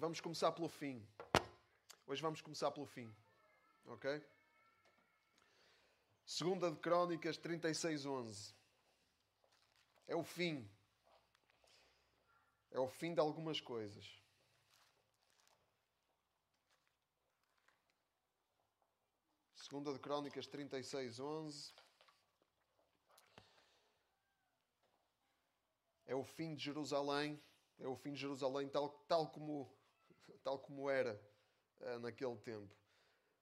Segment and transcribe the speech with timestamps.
[0.00, 1.06] vamos começar pelo fim.
[2.06, 3.14] Hoje vamos começar pelo fim.
[3.84, 4.24] Ok?
[6.24, 8.54] Segunda de Crónicas 36:11.
[10.06, 10.66] É o fim.
[12.70, 14.06] É o fim de algumas coisas.
[19.54, 21.74] Segunda de Crónicas 36:11.
[26.06, 27.38] É o fim de Jerusalém,
[27.78, 29.70] é o fim de Jerusalém tal, tal como
[30.42, 31.20] tal como era
[31.80, 32.74] uh, naquele tempo.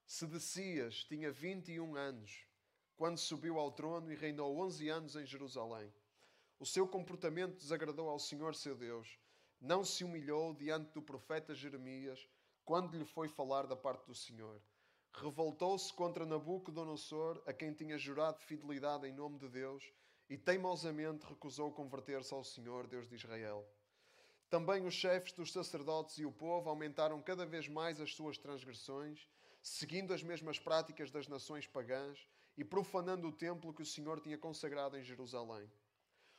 [0.06, 2.46] Sedecias tinha 21 anos
[2.96, 5.92] quando subiu ao trono e reinou 11 anos em Jerusalém.
[6.58, 9.18] O seu comportamento desagradou ao Senhor seu Deus.
[9.60, 12.28] Não se humilhou diante do profeta Jeremias
[12.64, 14.60] quando lhe foi falar da parte do Senhor.
[15.12, 19.84] Revoltou-se contra Nabucodonosor, a quem tinha jurado fidelidade em nome de Deus,
[20.28, 23.66] e teimosamente recusou converter-se ao Senhor, Deus de Israel.
[24.50, 29.28] Também os chefes dos sacerdotes e o povo aumentaram cada vez mais as suas transgressões,
[29.60, 34.38] seguindo as mesmas práticas das nações pagãs e profanando o templo que o Senhor tinha
[34.38, 35.70] consagrado em Jerusalém.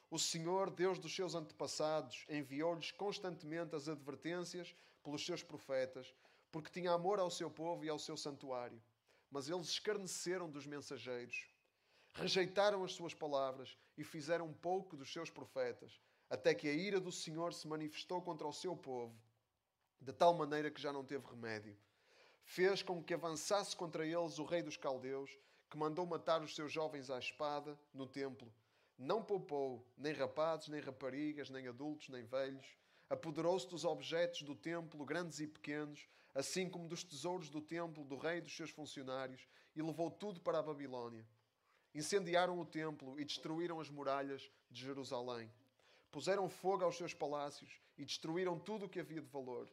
[0.09, 6.11] O Senhor, Deus dos seus antepassados, enviou-lhes constantemente as advertências pelos seus profetas,
[6.51, 8.81] porque tinha amor ao seu povo e ao seu santuário.
[9.29, 11.47] Mas eles escarneceram dos mensageiros,
[12.15, 17.11] rejeitaram as suas palavras e fizeram pouco dos seus profetas até que a ira do
[17.11, 19.19] Senhor se manifestou contra o seu povo,
[19.99, 21.75] de tal maneira que já não teve remédio.
[22.43, 25.37] Fez com que avançasse contra eles o rei dos caldeus,
[25.69, 28.51] que mandou matar os seus jovens à espada no templo.
[28.97, 32.65] Não poupou nem rapazes, nem raparigas, nem adultos, nem velhos.
[33.09, 38.17] Apoderou-se dos objetos do templo, grandes e pequenos, assim como dos tesouros do templo, do
[38.17, 41.25] rei e dos seus funcionários, e levou tudo para a Babilônia.
[41.93, 45.51] Incendiaram o templo e destruíram as muralhas de Jerusalém.
[46.11, 49.69] Puseram fogo aos seus palácios e destruíram tudo o que havia de valor.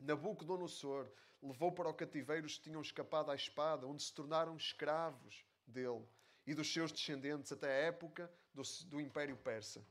[0.00, 1.08] Nabucodonosor
[1.40, 6.04] levou para o cativeiro os que tinham escapado à espada, onde se tornaram escravos dele
[6.44, 9.86] e dos seus descendentes até a época do, do Império Persa.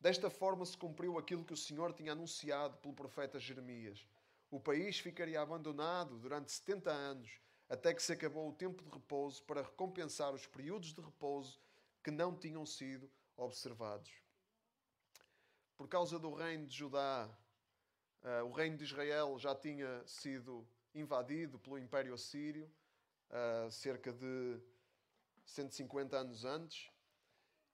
[0.00, 4.04] Desta forma se cumpriu aquilo que o Senhor tinha anunciado pelo profeta Jeremias.
[4.50, 9.44] O país ficaria abandonado durante 70 anos, até que se acabou o tempo de repouso
[9.44, 11.60] para recompensar os períodos de repouso
[12.02, 14.21] que não tinham sido observados
[15.76, 17.28] por causa do reino de Judá,
[18.22, 22.70] uh, o reino de Israel já tinha sido invadido pelo Império Assírio,
[23.30, 24.60] uh, cerca de
[25.44, 26.90] 150 anos antes,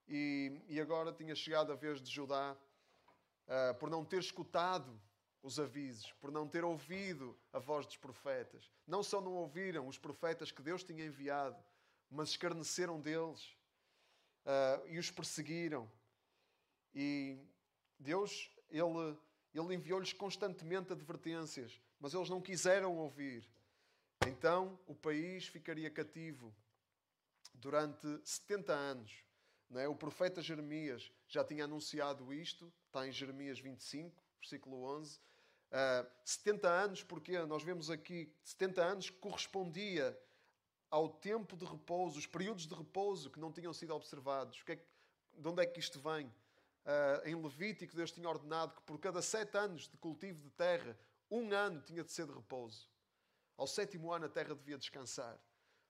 [0.07, 2.57] e, e, agora tinha chegado a vez de Judá,
[3.45, 4.99] uh, por não ter escutado
[5.43, 8.71] os avisos, por não ter ouvido a voz dos profetas.
[8.87, 11.63] Não só não ouviram os profetas que Deus tinha enviado,
[12.09, 13.55] mas escarneceram deles
[14.87, 15.89] e os perseguiram.
[16.93, 17.37] E,
[17.99, 19.17] Deus, Ele,
[19.53, 23.47] ele enviou-lhes constantemente advertências, mas eles não quiseram ouvir.
[24.27, 26.55] Então o país ficaria cativo
[27.53, 29.23] durante 70 anos.
[29.75, 29.87] É?
[29.87, 35.19] O profeta Jeremias já tinha anunciado isto, está em Jeremias 25, versículo 11.
[35.19, 40.19] Uh, 70 anos, porque nós vemos aqui 70 anos que correspondia
[40.89, 44.63] ao tempo de repouso, os períodos de repouso que não tinham sido observados.
[44.63, 44.85] Que é,
[45.37, 46.33] de onde é que isto vem?
[46.89, 50.97] Uh, em Levítico, Deus tinha ordenado que por cada sete anos de cultivo de terra,
[51.29, 52.89] um ano tinha de ser de repouso.
[53.55, 55.39] Ao sétimo ano, a terra devia descansar.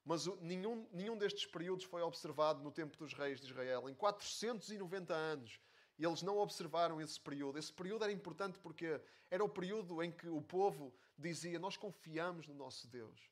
[0.04, 3.88] Mas nenhum, nenhum destes períodos foi observado no tempo dos reis de Israel.
[3.88, 5.60] Em 490 anos,
[5.98, 7.58] eles não observaram esse período.
[7.58, 9.00] Esse período era importante porque
[9.30, 13.30] era o período em que o povo dizia: Nós confiamos no nosso Deus.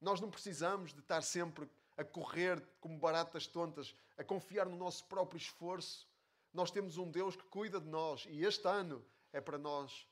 [0.00, 5.04] Nós não precisamos de estar sempre a correr como baratas tontas, a confiar no nosso
[5.06, 6.09] próprio esforço.
[6.52, 10.06] Nós temos um Deus que cuida de nós e este ano é para nós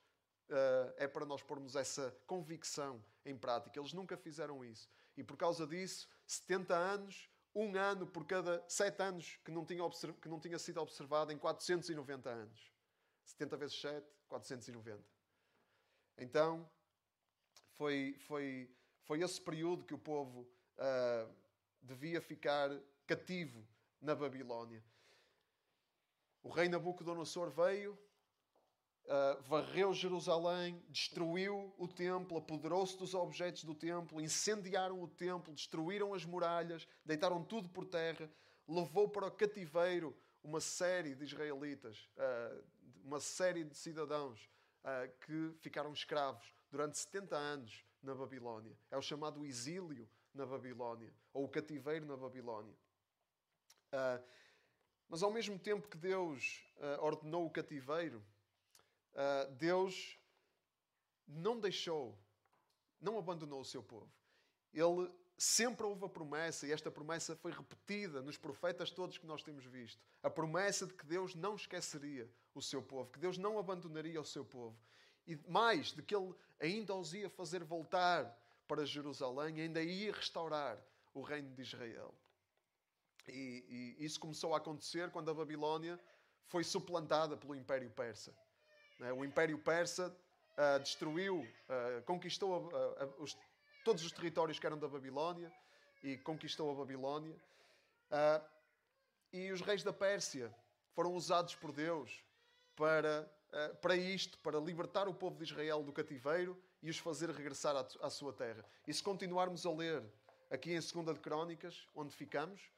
[0.50, 3.78] uh, é para nós pormos essa convicção em prática.
[3.78, 9.03] Eles nunca fizeram isso e por causa disso, 70 anos, um ano por cada sete
[9.03, 9.82] anos que não tinha,
[10.22, 12.72] que não tinha sido observado em 490 anos.
[13.25, 15.03] 70 vezes 7, 490.
[16.19, 16.70] Então,
[17.76, 18.70] foi, foi,
[19.02, 21.34] foi esse período que o povo uh,
[21.82, 22.70] devia ficar
[23.06, 23.67] cativo
[24.00, 24.84] na Babilónia.
[26.43, 27.99] O rei Nabucodonosor veio,
[29.05, 36.14] uh, varreu Jerusalém, destruiu o templo, apoderou-se dos objetos do templo, incendiaram o templo, destruíram
[36.14, 38.31] as muralhas, deitaram tudo por terra,
[38.67, 42.64] levou para o cativeiro uma série de israelitas, uh,
[43.05, 44.49] uma série de cidadãos
[44.84, 48.79] uh, que ficaram escravos durante 70 anos na Babilónia.
[48.91, 52.76] É o chamado exílio na Babilónia, ou o cativeiro na Babilónia.
[53.93, 54.23] Uh,
[55.08, 58.22] mas ao mesmo tempo que Deus uh, ordenou o cativeiro,
[59.14, 60.19] uh, Deus
[61.26, 62.19] não deixou,
[63.00, 64.10] não abandonou o seu povo.
[64.72, 69.43] Ele sempre houve a promessa, e esta promessa foi repetida nos profetas todos que nós
[69.43, 70.02] temos visto.
[70.22, 74.25] A promessa de que Deus não esqueceria o seu povo, que Deus não abandonaria o
[74.25, 74.76] seu povo.
[75.26, 80.78] E mais, de que Ele ainda os ia fazer voltar para Jerusalém, ainda ia restaurar
[81.14, 82.14] o reino de Israel.
[83.29, 85.99] E, e isso começou a acontecer quando a Babilónia
[86.47, 88.35] foi suplantada pelo Império Persa.
[88.99, 89.13] Né?
[89.13, 90.15] O Império Persa
[90.57, 93.37] uh, destruiu, uh, conquistou uh, os,
[93.85, 95.53] todos os territórios que eram da Babilónia
[96.03, 97.37] e conquistou a Babilónia.
[99.33, 100.55] e os reis da Pérsia
[100.95, 102.23] foram usados por Deus
[102.77, 103.31] para,
[103.83, 108.07] para isto, para libertar o povo de Israel do cativeiro e os fazer regressar à,
[108.07, 108.65] à sua terra.
[108.87, 110.05] E se continuarmos a ler
[110.51, 112.71] aqui em 2 de Crónicas, onde ficamos,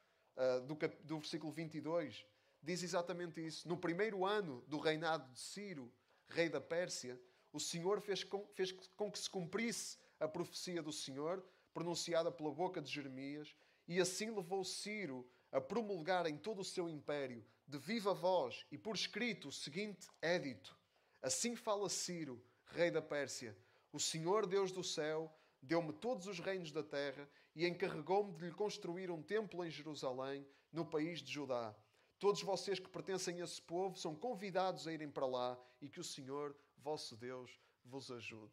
[0.67, 2.25] do, do versículo 22,
[2.63, 3.69] diz exatamente isso.
[3.69, 5.93] No primeiro ano do reinado de Ciro,
[6.29, 7.21] rei da Pérsia,
[7.53, 12.53] o Senhor fez com, fez com que se cumprisse a profecia do Senhor, pronunciada pela
[12.53, 13.55] boca de Jeremias,
[13.89, 18.79] e assim levou Ciro a promulgar em todo o seu império, de viva voz e
[18.79, 20.77] por escrito, o seguinte édito:
[21.23, 23.57] Assim fala Ciro, rei da Pérsia:
[23.93, 25.33] O Senhor Deus do céu
[25.63, 30.47] deu-me todos os reinos da terra e encarregou-me de lhe construir um templo em Jerusalém,
[30.73, 31.75] no país de Judá.
[32.19, 36.01] Todos vocês que pertencem a esse povo são convidados a irem para lá e que
[36.01, 38.53] o Senhor, vosso Deus, vos ajude.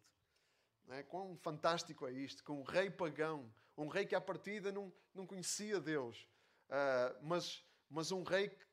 [0.86, 1.04] Não é?
[1.04, 5.28] Quão fantástico é isto, com um rei pagão, um rei que à partida não, não
[5.28, 6.28] conhecia Deus,
[6.70, 8.67] uh, mas, mas um rei que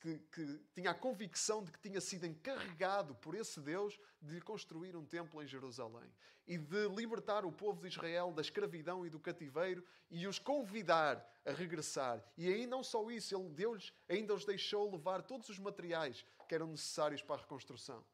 [0.00, 4.96] que, que, tinha a convicção de que tinha sido encarregado por esse Deus de construir
[4.96, 6.10] um templo em Jerusalém
[6.46, 11.26] e de libertar o povo de Israel da escravidão e do cativeiro e os convidar
[11.44, 12.22] a regressar.
[12.36, 16.54] E aí não só isso, ele Deus ainda os deixou levar todos os materiais que
[16.54, 18.04] eram necessários para a reconstrução.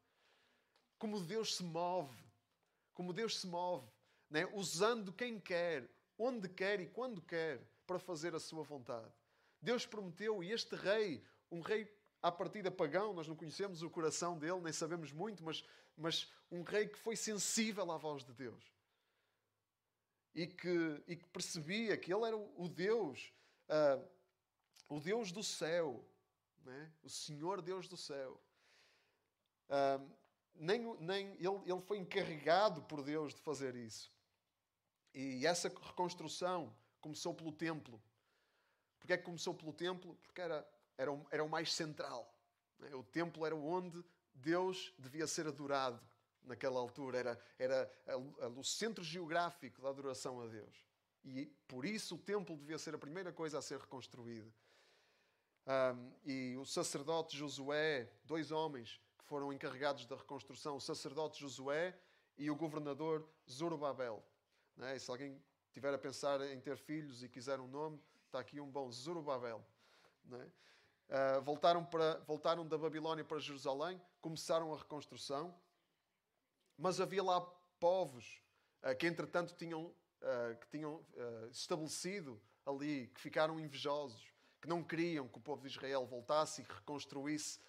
[0.98, 2.16] Como Deus se move,
[2.94, 3.86] como Deus se move,
[4.30, 4.48] né?
[4.54, 5.88] usando quem quer,
[6.18, 9.12] onde quer e quando quer para fazer a sua vontade.
[9.60, 11.22] Deus prometeu e este rei
[11.52, 11.86] um rei
[12.22, 15.62] à partida pagão, nós não conhecemos o coração dele, nem sabemos muito, mas,
[15.96, 18.72] mas um rei que foi sensível à voz de Deus.
[20.34, 23.32] E que, e que percebia que ele era o Deus,
[23.68, 24.02] uh,
[24.88, 26.02] o Deus do céu,
[26.64, 26.90] né?
[27.02, 28.40] o Senhor Deus do céu.
[29.68, 30.10] Uh,
[30.54, 34.10] nem, nem ele, ele foi encarregado por Deus de fazer isso.
[35.12, 38.02] E essa reconstrução começou pelo templo.
[38.98, 40.14] Porquê é que começou pelo templo?
[40.22, 40.66] Porque era
[40.96, 42.32] era o, era o mais central.
[42.78, 42.94] Né?
[42.94, 44.04] O templo era onde
[44.34, 46.00] Deus devia ser adorado
[46.44, 47.18] naquela altura.
[47.18, 48.18] Era, era
[48.56, 50.84] o centro geográfico da adoração a Deus.
[51.24, 54.52] E por isso o templo devia ser a primeira coisa a ser reconstruída.
[55.64, 61.96] Um, e o sacerdote Josué, dois homens que foram encarregados da reconstrução, o sacerdote Josué
[62.36, 64.24] e o governador Zorobabel.
[64.80, 64.98] É?
[64.98, 65.40] se alguém
[65.72, 69.64] tiver a pensar em ter filhos e quiser um nome, está aqui um bom Zorobabel.
[70.32, 70.50] É?
[71.08, 75.54] Uh, voltaram, para, voltaram da Babilónia para Jerusalém, começaram a reconstrução,
[76.78, 77.40] mas havia lá
[77.78, 78.42] povos
[78.82, 81.04] uh, que, entretanto, tinham, uh, que tinham
[81.50, 86.64] estabelecido ali, que ficaram invejosos, que não queriam que o povo de Israel voltasse e
[86.64, 87.60] reconstruísse,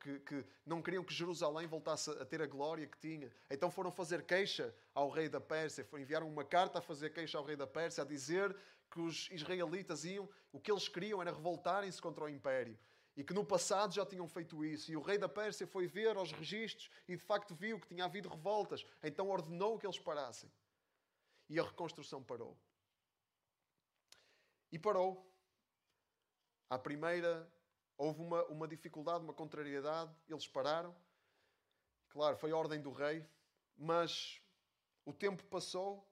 [0.00, 3.30] que, que não queriam que Jerusalém voltasse a ter a glória que tinha.
[3.48, 7.44] Então foram fazer queixa ao rei da Pérsia, enviaram uma carta a fazer queixa ao
[7.44, 8.56] rei da Pérsia, a dizer
[8.98, 12.76] que os israelitas iam, o que eles queriam era revoltarem-se contra o império.
[13.16, 14.90] E que no passado já tinham feito isso.
[14.90, 18.04] E o rei da Pérsia foi ver aos registros e de facto viu que tinha
[18.04, 18.84] havido revoltas.
[19.00, 20.50] Então ordenou que eles parassem.
[21.48, 22.58] E a reconstrução parou.
[24.72, 25.32] E parou.
[26.68, 27.48] À primeira,
[27.96, 30.12] houve uma, uma dificuldade, uma contrariedade.
[30.28, 30.94] Eles pararam.
[32.08, 33.24] Claro, foi a ordem do rei.
[33.76, 34.42] Mas
[35.04, 36.04] o tempo passou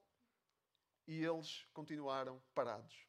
[1.07, 3.07] e eles continuaram parados.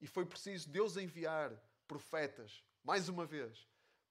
[0.00, 1.50] E foi preciso Deus enviar
[1.88, 3.66] profetas, mais uma vez,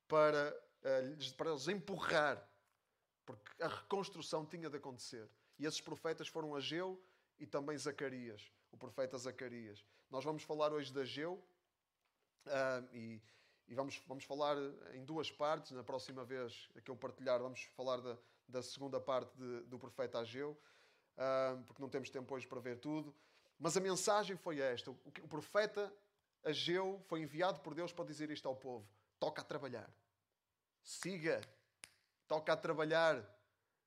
[0.07, 0.53] para,
[0.83, 2.47] uh, para os empurrar,
[3.25, 5.29] porque a reconstrução tinha de acontecer.
[5.57, 7.01] E esses profetas foram Ageu
[7.39, 9.85] e também Zacarias, o profeta Zacarias.
[10.09, 11.33] Nós vamos falar hoje de Ageu
[12.45, 13.21] uh, e,
[13.67, 14.57] e, vamos, vamos falar
[14.93, 15.71] em duas partes.
[15.71, 18.17] Na próxima vez que eu partilhar, vamos falar da,
[18.47, 20.59] da segunda parte de, do profeta Ageu
[21.65, 23.13] porque não temos tempo hoje para ver tudo.
[23.59, 25.91] Mas a mensagem foi esta: o profeta
[26.43, 28.87] Ageu foi enviado por Deus para dizer isto ao povo:
[29.19, 29.89] toca a trabalhar,
[30.83, 31.41] siga,
[32.27, 33.23] toca a trabalhar.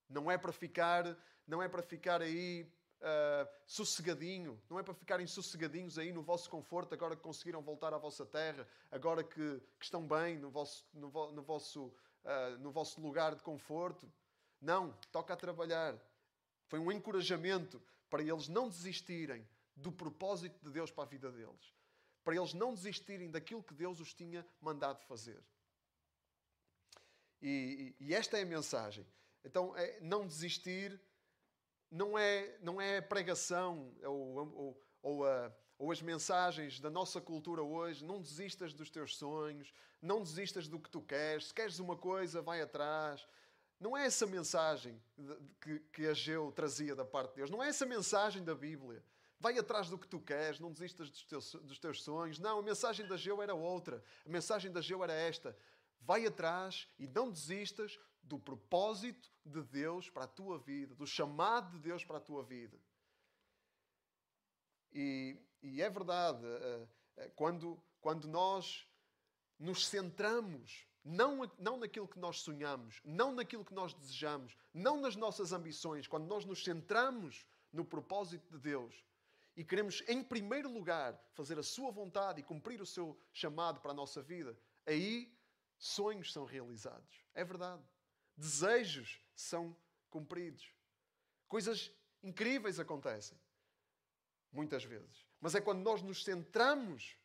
[0.08, 1.16] Não é para ficar,
[1.46, 2.70] não é para ficar aí
[3.00, 7.94] Uh, sossegadinho, não é para ficarem sossegadinhos aí no vosso conforto, agora que conseguiram voltar
[7.94, 11.94] à vossa terra, agora que, que estão bem no vosso, no, no vosso,
[12.24, 14.12] uh, no vosso lugar de conforto.
[14.60, 15.96] Não, toca a trabalhar.
[16.68, 21.74] Foi um encorajamento para eles não desistirem do propósito de Deus para a vida deles.
[22.22, 25.42] Para eles não desistirem daquilo que Deus os tinha mandado fazer.
[27.40, 29.06] E, e, esta é a mensagem.
[29.44, 31.00] Então, é, não desistir
[31.90, 37.20] não é, não é a pregação ou, ou, ou, a, ou as mensagens da nossa
[37.20, 38.04] cultura hoje.
[38.04, 39.72] Não desistas dos teus sonhos,
[40.02, 41.46] não desistas do que tu queres.
[41.46, 43.26] Se queres uma coisa, vai atrás.
[43.80, 45.00] Não é essa mensagem
[45.60, 47.50] que, que Ageu trazia da parte de Deus.
[47.50, 49.04] Não é essa mensagem da Bíblia.
[49.40, 52.40] Vai atrás do que tu queres, não desistas dos teus, dos teus sonhos.
[52.40, 54.02] Não, a mensagem de Ageu era outra.
[54.26, 55.56] A mensagem de Ageu era esta.
[56.00, 61.72] Vai atrás e não desistas do propósito de Deus para a tua vida, do chamado
[61.72, 62.78] de Deus para a tua vida.
[64.92, 68.88] E, e é verdade, eh, eh, quando, quando nós
[69.58, 75.16] nos centramos não, não naquilo que nós sonhamos, não naquilo que nós desejamos, não nas
[75.16, 79.04] nossas ambições, quando nós nos centramos no propósito de Deus
[79.58, 83.90] e queremos, em primeiro lugar, fazer a Sua vontade e cumprir o seu chamado para
[83.90, 85.36] a nossa vida, aí
[85.76, 87.24] sonhos são realizados.
[87.34, 87.82] É verdade.
[88.36, 89.76] Desejos são
[90.10, 90.72] cumpridos.
[91.48, 91.90] Coisas
[92.22, 93.36] incríveis acontecem.
[94.52, 95.26] Muitas vezes.
[95.40, 97.17] Mas é quando nós nos centramos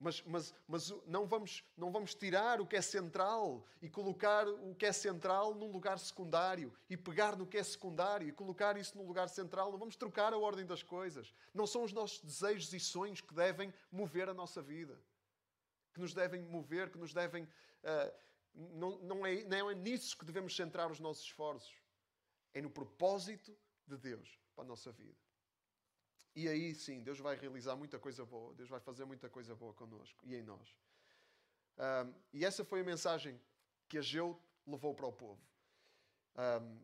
[0.00, 4.74] mas, mas, mas não, vamos, não vamos tirar o que é central e colocar o
[4.74, 8.96] que é central num lugar secundário e pegar no que é secundário e colocar isso
[8.96, 9.70] no lugar central.
[9.70, 11.34] Não vamos trocar a ordem das coisas.
[11.52, 14.98] Não são os nossos desejos e sonhos que devem mover a nossa vida,
[15.92, 17.44] que nos devem mover, que nos devem.
[17.44, 18.12] Uh,
[18.54, 21.74] não, não, é, não é nisso que devemos centrar os nossos esforços.
[22.54, 23.54] É no propósito
[23.86, 25.29] de Deus para a nossa vida.
[26.34, 28.54] E aí sim, Deus vai realizar muita coisa boa.
[28.54, 30.76] Deus vai fazer muita coisa boa connosco e em nós.
[31.78, 33.40] Um, e essa foi a mensagem
[33.88, 35.40] que Ageu levou para o povo.
[36.36, 36.80] Um,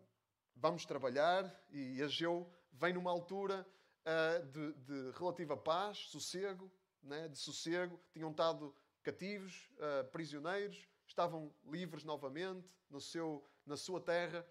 [0.57, 3.67] vamos trabalhar e Ageu vem numa altura
[4.05, 6.71] uh, de, de, relativa paz, sossego,
[7.03, 8.01] né, de sossego.
[8.13, 14.45] Tinham estado cativos, uh, prisioneiros, estavam livres novamente no seu, na sua terra,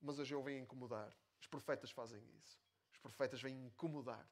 [0.00, 1.16] mas Ageu vem incomodar.
[1.40, 2.65] Os profetas fazem isso
[3.06, 4.26] profetas vêm incomodar.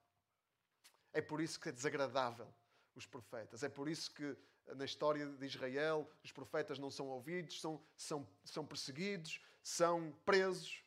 [1.13, 2.53] É por isso que é desagradável
[2.95, 3.63] os profetas.
[3.63, 4.37] É por isso que
[4.75, 10.83] na história de Israel os profetas não são ouvidos, são, são, são perseguidos, são presos,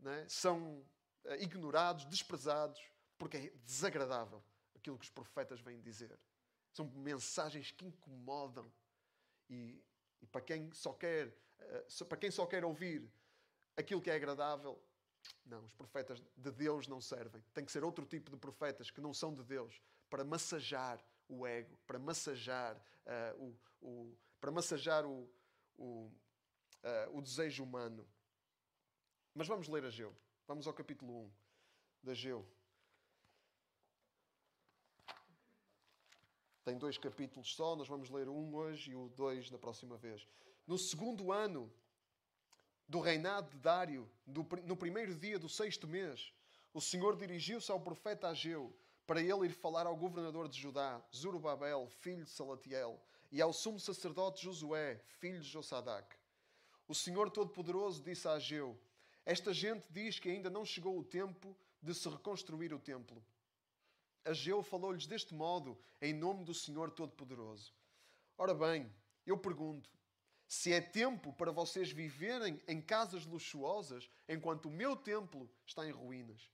[0.00, 0.26] né?
[0.28, 0.84] são
[1.24, 2.82] eh, ignorados, desprezados,
[3.16, 4.42] porque é desagradável
[4.74, 6.18] aquilo que os profetas vêm dizer.
[6.72, 8.72] São mensagens que incomodam.
[9.48, 9.80] E,
[10.20, 13.08] e para, quem só quer, eh, para quem só quer ouvir
[13.76, 14.82] aquilo que é agradável,
[15.44, 17.42] não, os profetas de Deus não servem.
[17.52, 21.46] Tem que ser outro tipo de profetas que não são de Deus para massajar o
[21.46, 25.28] ego, para massajar uh, o, o, para massajar o,
[25.76, 26.10] o,
[26.84, 28.06] uh, o desejo humano.
[29.34, 30.14] Mas vamos ler Ageu.
[30.46, 31.32] Vamos ao capítulo 1
[32.04, 32.46] de Ageu.
[36.64, 40.26] Tem dois capítulos só, nós vamos ler um hoje e o dois da próxima vez.
[40.66, 41.72] No segundo ano
[42.92, 46.30] do reinado de Dário, no primeiro dia do sexto mês,
[46.74, 48.70] o Senhor dirigiu-se ao profeta Ageu
[49.06, 53.80] para ele ir falar ao governador de Judá, Zorobabel, filho de Salatiel, e ao sumo
[53.80, 56.06] sacerdote Josué, filho de Josadac.
[56.86, 58.78] O Senhor Todo-Poderoso disse a Ageu:
[59.24, 63.24] Esta gente diz que ainda não chegou o tempo de se reconstruir o templo.
[64.22, 67.72] Ageu falou-lhes deste modo, em nome do Senhor Todo-Poderoso.
[68.36, 68.92] Ora bem,
[69.26, 69.88] eu pergunto:
[70.52, 75.90] se é tempo para vocês viverem em casas luxuosas enquanto o meu templo está em
[75.90, 76.52] ruínas.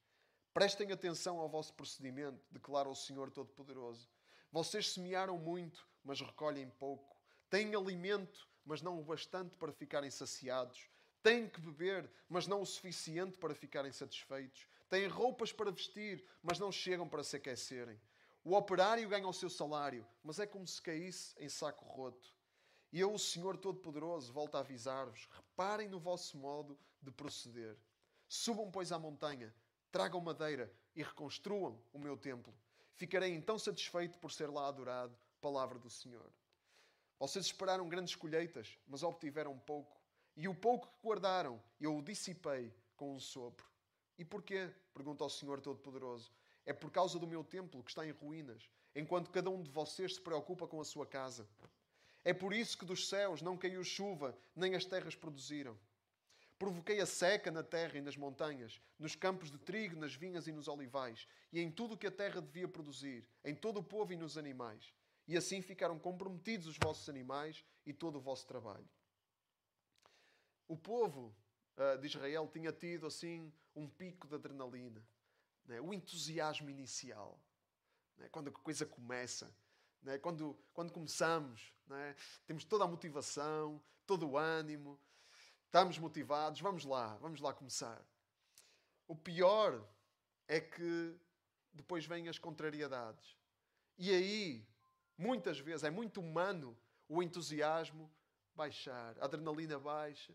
[0.54, 4.08] Prestem atenção ao vosso procedimento, declara o Senhor Todo-Poderoso.
[4.52, 7.20] Vocês semearam muito, mas recolhem pouco.
[7.50, 10.88] Têm alimento, mas não o bastante para ficarem saciados.
[11.20, 14.68] Têm que beber, mas não o suficiente para ficarem satisfeitos.
[14.88, 18.00] Têm roupas para vestir, mas não chegam para se aquecerem.
[18.44, 22.37] O operário ganha o seu salário, mas é como se caísse em saco roto.
[22.92, 27.76] E eu, o Senhor Todo-Poderoso, volto a avisar-vos: reparem no vosso modo de proceder.
[28.28, 29.54] Subam, pois, à montanha,
[29.90, 32.54] tragam madeira e reconstruam o meu templo.
[32.94, 35.16] Ficarei então satisfeito por ser lá adorado.
[35.40, 36.32] Palavra do Senhor.
[37.18, 39.96] Vocês esperaram grandes colheitas, mas obtiveram pouco.
[40.36, 43.66] E o pouco que guardaram, eu o dissipei com um sopro.
[44.18, 44.72] E porquê?
[44.92, 46.32] Pergunta ao Senhor Todo-Poderoso.
[46.66, 50.16] É por causa do meu templo que está em ruínas, enquanto cada um de vocês
[50.16, 51.48] se preocupa com a sua casa.
[52.24, 55.78] É por isso que dos céus não caiu chuva, nem as terras produziram.
[56.58, 60.52] Provoquei a seca na terra e nas montanhas, nos campos de trigo, nas vinhas e
[60.52, 64.12] nos olivais, e em tudo o que a terra devia produzir, em todo o povo
[64.12, 64.92] e nos animais.
[65.28, 68.88] E assim ficaram comprometidos os vossos animais e todo o vosso trabalho.
[70.66, 71.34] O povo
[71.76, 75.06] uh, de Israel tinha tido assim um pico de adrenalina,
[75.64, 75.80] né?
[75.80, 77.40] o entusiasmo inicial,
[78.16, 78.28] né?
[78.30, 79.54] quando a coisa começa,
[80.02, 80.18] né?
[80.18, 82.16] quando, quando começamos, né?
[82.46, 84.98] temos toda a motivação, todo o ânimo,
[85.66, 88.02] estamos motivados, vamos lá, vamos lá começar.
[89.06, 89.86] O pior
[90.46, 91.16] é que
[91.72, 93.36] depois vêm as contrariedades.
[93.96, 94.66] E aí,
[95.16, 96.76] muitas vezes, é muito humano
[97.08, 98.10] o entusiasmo
[98.54, 100.34] baixar, a adrenalina baixa,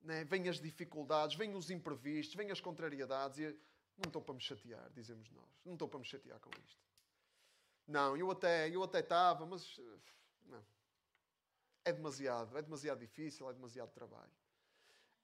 [0.00, 0.24] né?
[0.24, 3.58] vêm as dificuldades, vêm os imprevistos, vêm as contrariedades e
[3.96, 5.60] não estou para me chatear, dizemos nós.
[5.64, 6.86] Não estou para me chatear com isto.
[7.86, 9.80] Não, eu até eu até estava, mas
[10.44, 10.64] não.
[11.84, 14.32] É demasiado, é demasiado difícil, é demasiado trabalho.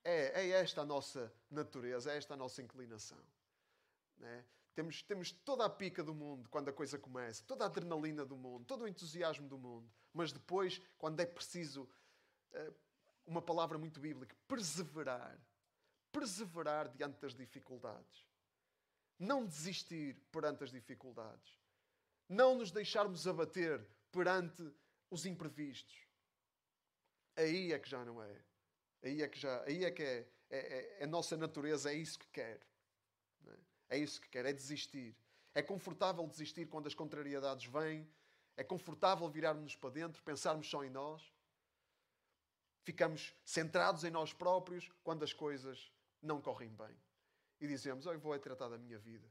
[0.04, 3.22] É, é esta a nossa natureza, é esta a nossa inclinação.
[4.16, 4.44] Né?
[4.74, 8.36] Temos, temos toda a pica do mundo quando a coisa começa, toda a adrenalina do
[8.36, 9.90] mundo, todo o entusiasmo do mundo.
[10.12, 11.82] Mas depois, quando é preciso
[12.52, 12.74] uh,
[13.26, 15.38] uma palavra muito bíblica, perseverar.
[16.10, 18.26] Perseverar diante das dificuldades.
[19.18, 21.61] Não desistir perante as dificuldades.
[22.28, 24.62] Não nos deixarmos abater perante
[25.10, 26.06] os imprevistos.
[27.36, 28.42] Aí é que já não é.
[29.02, 31.94] Aí é que já, aí é que é, é, é, é a nossa natureza, é
[31.94, 32.60] isso que quer.
[33.46, 33.96] É?
[33.96, 35.16] é isso que quer, é desistir.
[35.54, 38.08] É confortável desistir quando as contrariedades vêm.
[38.56, 41.32] É confortável virarmos para dentro, pensarmos só em nós.
[42.84, 46.96] Ficamos centrados em nós próprios quando as coisas não correm bem.
[47.60, 49.30] E dizemos: oh, Eu vou é tratar da minha vida.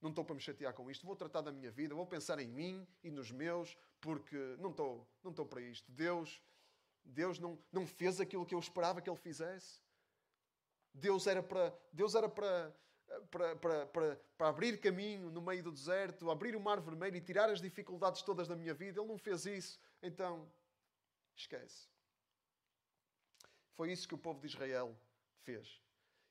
[0.00, 1.06] Não estou para me chatear com isto.
[1.06, 1.94] Vou tratar da minha vida.
[1.94, 5.90] Vou pensar em mim e nos meus, porque não estou, não estou para isto.
[5.90, 6.42] Deus,
[7.04, 9.80] Deus não, não fez aquilo que eu esperava que Ele fizesse.
[10.92, 12.74] Deus era para, Deus era para,
[13.30, 17.20] para, para, para, para abrir caminho no meio do deserto, abrir o mar vermelho e
[17.20, 19.00] tirar as dificuldades todas da minha vida.
[19.00, 19.80] Ele não fez isso.
[20.02, 20.50] Então,
[21.34, 21.88] esquece.
[23.74, 24.96] Foi isso que o povo de Israel
[25.42, 25.80] fez.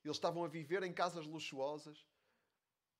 [0.04, 2.06] Eles estavam a viver em casas luxuosas,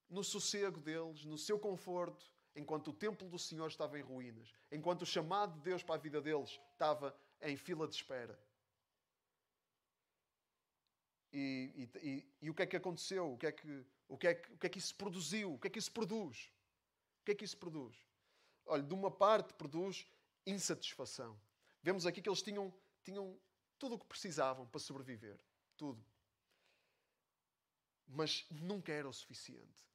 [0.10, 5.02] no sossego deles, no seu conforto, enquanto o templo do Senhor estava em ruínas, enquanto
[5.02, 8.40] o chamado de Deus para a vida deles estava em fila de espera.
[11.34, 13.34] E, e, e, e, o que é que aconteceu?
[13.34, 15.54] O que é que, o, que é que, o que é que isso produziu?
[15.54, 16.50] O que é que isso produz?
[17.22, 17.94] O que é que isso produz?
[18.66, 20.08] Olha, de uma parte produz
[20.46, 21.38] insatisfação.
[21.84, 23.38] Vemos aqui que eles tinham, tinham
[23.78, 25.38] tudo o que precisavam para sobreviver.
[25.76, 26.04] Tudo.
[28.08, 29.86] Mas nunca era o suficiente.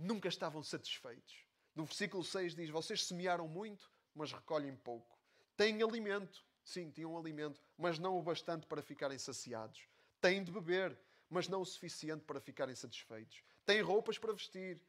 [0.00, 1.44] Nunca estavam satisfeitos.
[1.74, 5.18] No versículo 6 diz: Vocês semearam muito, mas recolhem pouco.
[5.58, 6.42] Têm alimento.
[6.64, 9.86] Sim, tinham alimento, mas não o bastante para ficarem saciados.
[10.18, 13.42] Têm de beber, mas não o suficiente para ficarem satisfeitos.
[13.66, 14.82] Têm roupas para vestir,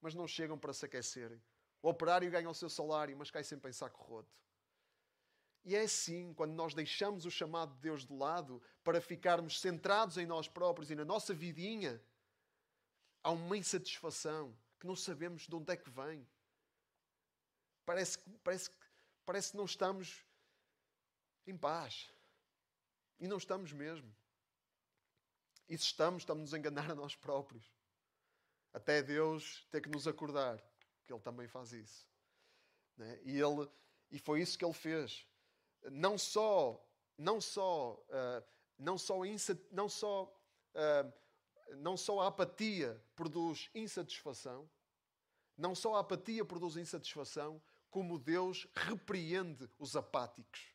[0.00, 1.42] mas não chegam para se aquecerem.
[1.82, 4.30] O operário ganha o seu salário, mas cai sempre em saco roto.
[5.64, 10.18] E é assim, quando nós deixamos o chamado de Deus de lado para ficarmos centrados
[10.18, 12.00] em nós próprios e na nossa vidinha,
[13.22, 16.26] há uma insatisfação que não sabemos de onde é que vem.
[17.84, 18.70] Parece, parece,
[19.24, 20.24] parece que não estamos
[21.46, 22.10] em paz.
[23.18, 24.14] E não estamos mesmo.
[25.68, 27.64] E se estamos, estamos a enganar a nós próprios.
[28.72, 30.58] Até Deus ter que nos acordar,
[31.04, 32.08] que Ele também faz isso.
[32.96, 33.20] Né?
[33.22, 33.68] E, ele,
[34.10, 35.26] e foi isso que Ele fez
[35.90, 36.84] não só
[37.18, 38.44] não só uh,
[38.78, 39.20] não só
[39.70, 40.24] não só
[40.74, 41.12] uh,
[41.76, 44.68] não só a apatia produz insatisfação,
[45.56, 50.74] não só a apatia produz insatisfação, como Deus repreende os apáticos.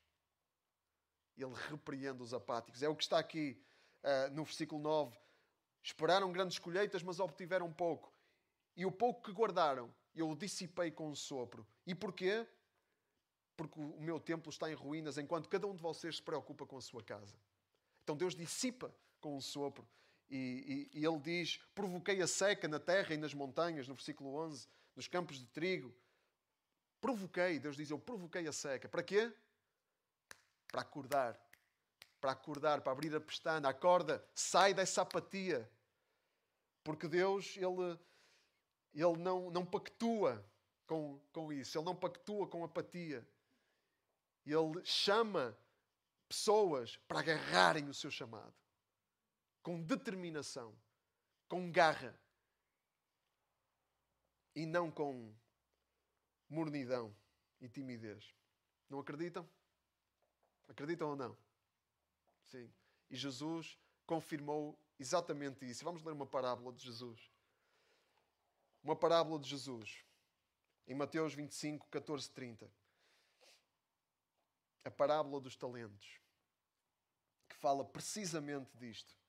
[1.36, 2.84] Ele repreende os apáticos.
[2.84, 3.62] É o que está aqui
[4.04, 5.18] uh, no versículo 9.
[5.84, 8.14] Esperaram grandes colheitas, mas obtiveram pouco.
[8.76, 11.66] E o pouco que guardaram, eu o dissipei com um sopro.
[11.86, 12.48] E porquê?
[13.58, 16.78] porque o meu templo está em ruínas, enquanto cada um de vocês se preocupa com
[16.78, 17.36] a sua casa.
[18.04, 19.86] Então Deus dissipa com um sopro.
[20.30, 24.36] E, e, e, ele diz: Provoquei a seca na terra e nas montanhas, no versículo
[24.36, 25.94] 11, nos campos de trigo.
[27.00, 28.90] Provoquei, Deus diz: Eu provoquei a seca.
[28.90, 29.32] Para quê?
[30.68, 31.40] Para acordar.
[32.20, 33.70] Para acordar, para abrir a pestana.
[33.70, 35.70] Acorda, sai dessa apatia.
[36.84, 37.98] Porque Deus, Ele,
[38.94, 40.44] ele não, não pactua
[40.86, 41.78] com, com isso.
[41.78, 43.26] Ele não pactua com apatia.
[44.46, 45.58] Ele chama
[46.28, 48.67] pessoas para agarrarem o seu chamado
[49.68, 50.74] com determinação,
[51.50, 52.18] com garra
[54.56, 55.36] e não com
[56.48, 57.14] mornidão
[57.60, 58.34] e timidez.
[58.90, 59.46] Não acreditam?
[60.70, 61.38] Acreditam ou não?
[62.46, 62.74] Sim.
[63.10, 65.84] E Jesus confirmou exatamente isso.
[65.84, 67.30] Vamos ler uma parábola de Jesus.
[68.82, 70.02] Uma parábola de Jesus.
[70.88, 72.72] Em Mateus 25, 14, 30
[74.86, 76.22] a parábola dos talentos,
[77.50, 79.27] que fala precisamente disto.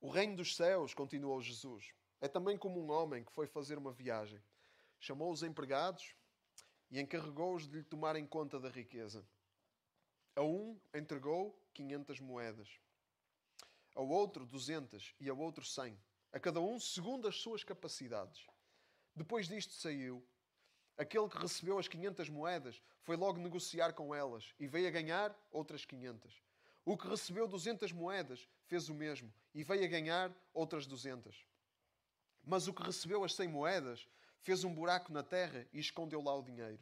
[0.00, 3.92] O reino dos céus, continuou Jesus, é também como um homem que foi fazer uma
[3.92, 4.40] viagem.
[5.00, 6.14] Chamou os empregados
[6.88, 9.26] e encarregou-os de lhe tomarem conta da riqueza.
[10.36, 12.68] A um entregou quinhentas moedas,
[13.94, 15.98] ao outro duzentas e ao outro cem,
[16.32, 18.46] a cada um segundo as suas capacidades.
[19.16, 20.24] Depois disto saiu.
[20.96, 25.36] Aquele que recebeu as quinhentas moedas foi logo negociar com elas e veio a ganhar
[25.50, 26.40] outras quinhentas.
[26.84, 31.34] O que recebeu duzentas moedas fez o mesmo e veio a ganhar outras duzentas.
[32.44, 34.06] Mas o que recebeu as cem moedas
[34.40, 36.78] fez um buraco na terra e escondeu lá o dinheiro.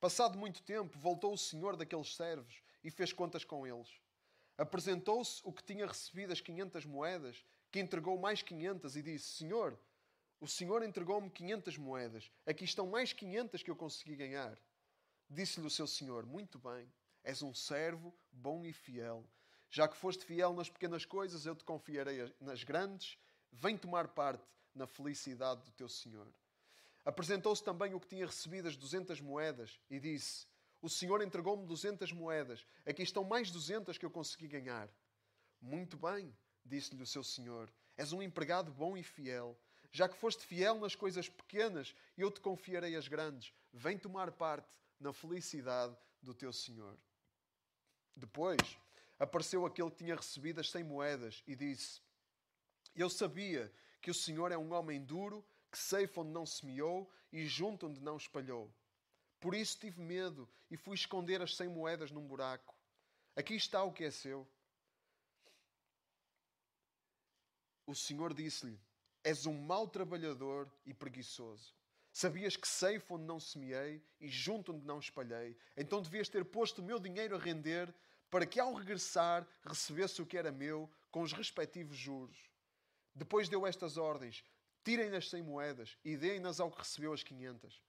[0.00, 3.88] Passado muito tempo, voltou o senhor daqueles servos e fez contas com eles.
[4.58, 9.78] Apresentou-se o que tinha recebido as quinhentas moedas, que entregou mais quinhentas e disse: Senhor,
[10.40, 12.30] o senhor entregou-me quinhentas moedas.
[12.46, 14.58] Aqui estão mais quinhentas que eu consegui ganhar.
[15.28, 16.90] Disse-lhe o seu senhor: Muito bem,
[17.24, 19.24] és um servo bom e fiel.
[19.70, 23.18] Já que foste fiel nas pequenas coisas, eu te confiarei nas grandes.
[23.52, 26.26] Vem tomar parte na felicidade do teu senhor.
[27.04, 30.46] Apresentou-se também o que tinha recebido as duzentas moedas e disse:
[30.82, 32.66] O Senhor entregou-me duzentas moedas.
[32.84, 34.88] Aqui estão mais duzentas que eu consegui ganhar.
[35.60, 37.72] Muito bem, disse-lhe o seu Senhor.
[37.96, 39.58] És um empregado bom e fiel.
[39.90, 43.52] Já que foste fiel nas coisas pequenas, eu te confiarei as grandes.
[43.72, 46.98] Vem tomar parte na felicidade do teu Senhor.
[48.14, 48.78] Depois
[49.18, 52.00] apareceu aquele que tinha recebido as cem moedas e disse:
[52.94, 57.46] Eu sabia que o Senhor é um homem duro que ceifa onde não semeou e
[57.46, 58.72] junta onde não espalhou.
[59.40, 62.74] Por isso tive medo e fui esconder as cem moedas num buraco.
[63.34, 64.48] Aqui está o que é seu.
[67.86, 68.80] O Senhor disse-lhe:
[69.22, 71.74] És um mau trabalhador e preguiçoso.
[72.12, 75.56] Sabias que ceifa onde não semeei e junto onde não espalhei.
[75.76, 77.94] Então devias ter posto o meu dinheiro a render
[78.30, 82.50] para que ao regressar recebesse o que era meu com os respectivos juros.
[83.14, 84.44] Depois deu estas ordens:
[84.84, 87.82] Tirem-nas cem moedas e deem-nas ao que recebeu as quinhentas.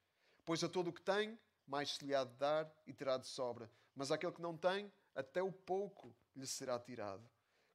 [0.45, 3.27] Pois a todo o que tem, mais se lhe há de dar e terá de
[3.27, 3.69] sobra.
[3.93, 7.29] Mas àquele que não tem, até o pouco lhe será tirado.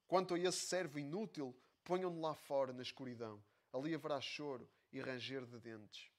[0.07, 3.43] Quanto a esse servo inútil, ponham-no lá fora na escuridão.
[3.73, 6.11] Ali haverá choro e ranger de dentes.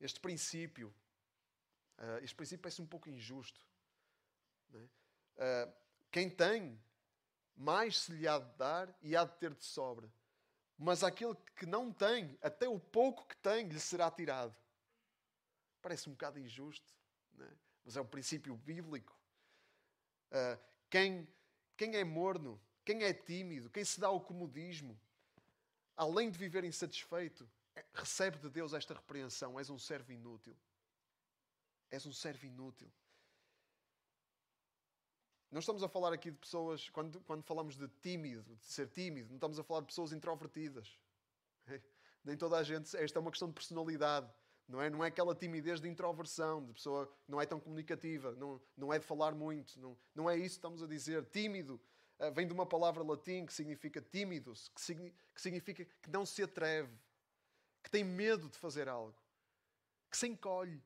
[0.00, 0.94] Este princípio,
[1.98, 3.60] uh, este princípio parece um pouco injusto.
[4.76, 5.72] Uh,
[6.10, 6.80] quem tem,
[7.56, 10.10] mais se lhe há de dar e há de ter de sobra
[10.78, 14.54] mas aquele que não tem, até o pouco que tem, lhe será tirado.
[15.82, 16.94] Parece um bocado injusto,
[17.40, 17.52] é?
[17.84, 19.18] mas é um princípio bíblico.
[20.30, 21.28] Uh, quem,
[21.76, 24.98] quem é morno, quem é tímido, quem se dá ao comodismo,
[25.96, 30.56] além de viver insatisfeito, é, recebe de Deus esta repreensão: és um servo inútil.
[31.90, 32.92] És um servo inútil.
[35.50, 39.30] Não estamos a falar aqui de pessoas, quando, quando falamos de tímido, de ser tímido,
[39.30, 40.98] não estamos a falar de pessoas introvertidas.
[42.22, 42.94] Nem toda a gente.
[42.96, 44.30] Esta é uma questão de personalidade.
[44.68, 48.32] Não é, não é aquela timidez de introversão, de pessoa que não é tão comunicativa,
[48.32, 49.80] não, não é de falar muito.
[49.80, 51.24] Não, não é isso que estamos a dizer.
[51.24, 51.80] Tímido
[52.18, 56.26] uh, vem de uma palavra latim que significa tímidos, que, signi que significa que não
[56.26, 56.94] se atreve,
[57.82, 59.18] que tem medo de fazer algo,
[60.10, 60.82] que se encolhe,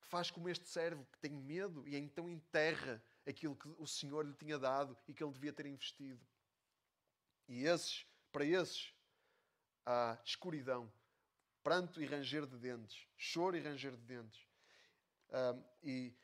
[0.00, 4.26] que faz como este servo, que tem medo e então enterra aquilo que o Senhor
[4.26, 6.24] lhe tinha dado e que ele devia ter investido.
[7.48, 8.92] E esses, para esses,
[9.84, 10.92] há escuridão,
[11.62, 14.46] pranto e ranger de dentes, choro e ranger de dentes.
[15.30, 16.14] Um, e,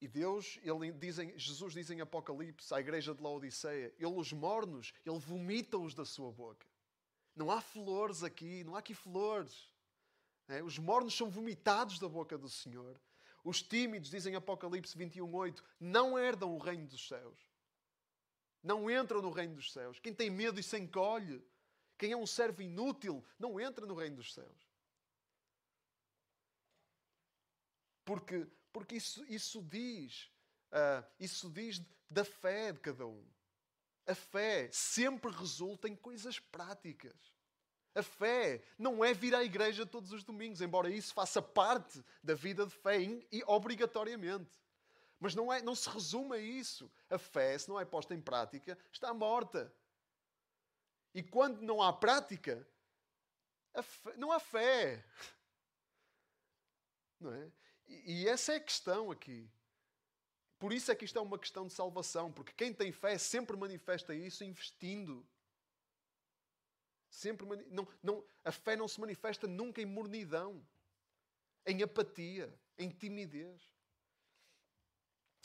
[0.00, 4.32] e, Deus, ele diz em, Jesus diz em Apocalipse à igreja de Laodiceia: Ele os
[4.32, 6.66] mornos, Ele vomita-os da sua boca.
[7.34, 9.72] Não há flores aqui, não há aqui flores.
[10.48, 10.62] É?
[10.62, 13.00] Os mornos são vomitados da boca do Senhor.
[13.44, 17.38] Os tímidos, dizem Apocalipse 21:8, não herdam o reino dos céus.
[18.62, 19.98] Não entram no reino dos céus.
[19.98, 21.42] Quem tem medo e se encolhe,
[21.96, 24.68] quem é um servo inútil, não entra no reino dos céus.
[28.04, 30.30] Porque, porque isso, isso diz,
[30.72, 33.24] uh, isso diz da fé de cada um.
[34.06, 37.37] A fé sempre resulta em coisas práticas.
[37.98, 42.32] A fé não é vir à igreja todos os domingos, embora isso faça parte da
[42.32, 44.56] vida de fé e obrigatoriamente.
[45.18, 46.88] Mas não, é, não se resume a isso.
[47.10, 49.74] A fé, se não é posta em prática, está morta.
[51.12, 52.64] E quando não há prática,
[53.82, 55.04] fé, não há fé.
[57.18, 57.50] Não é?
[57.88, 59.50] E, e essa é a questão aqui.
[60.56, 63.56] Por isso é que isto é uma questão de salvação, porque quem tem fé sempre
[63.56, 65.26] manifesta isso investindo
[67.08, 70.64] Sempre não, não, a fé não se manifesta nunca em mornidão.
[71.66, 73.60] em apatia, em timidez.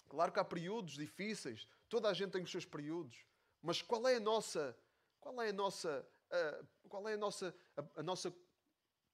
[0.07, 3.25] Claro que há períodos difíceis, toda a gente tem os seus períodos,
[3.61, 4.77] mas qual é a nossa,
[5.19, 8.33] qual é a nossa, uh, qual é a nossa, a, a nossa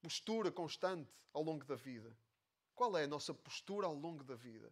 [0.02, 2.16] postura constante ao longo da vida?
[2.76, 4.72] Qual é a nossa postura ao longo da vida?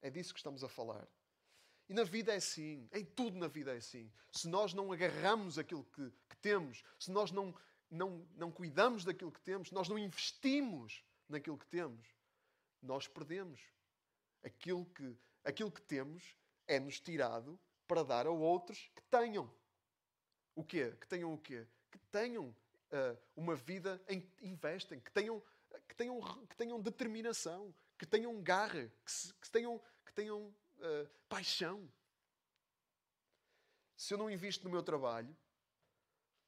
[0.00, 1.06] É disso que estamos a falar.
[1.90, 4.08] E na vida é assim, em tudo na vida é assim.
[4.30, 7.52] Se nós não agarramos aquilo que, que temos, se nós não,
[7.90, 12.06] não, não cuidamos daquilo que temos, nós não investimos naquilo que temos,
[12.80, 13.60] nós perdemos.
[14.44, 16.36] Aquilo que, aquilo que temos
[16.68, 19.52] é-nos tirado para dar a outros que tenham.
[20.54, 20.94] O quê?
[21.00, 21.66] Que tenham o quê?
[21.90, 25.42] Que tenham uh, uma vida em que investem, que tenham,
[25.88, 31.08] que tenham, que tenham determinação, que tenham garra, que, se, que tenham, que tenham uh,
[31.28, 31.90] paixão.
[33.96, 35.36] Se eu não invisto no meu trabalho,